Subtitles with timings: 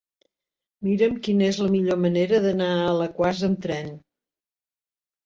[0.85, 3.93] Mira'm quina és la millor manera d'anar a Alaquàs amb tren.